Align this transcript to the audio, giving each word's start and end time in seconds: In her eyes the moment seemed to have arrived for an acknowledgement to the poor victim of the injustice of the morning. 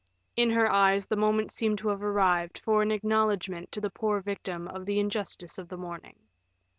In 0.35 0.49
her 0.49 0.67
eyes 0.67 1.05
the 1.05 1.15
moment 1.15 1.51
seemed 1.51 1.77
to 1.77 1.89
have 1.89 2.01
arrived 2.01 2.57
for 2.57 2.81
an 2.81 2.89
acknowledgement 2.89 3.71
to 3.71 3.79
the 3.79 3.91
poor 3.91 4.19
victim 4.19 4.67
of 4.67 4.87
the 4.87 4.99
injustice 4.99 5.59
of 5.59 5.69
the 5.69 5.77
morning. 5.77 6.15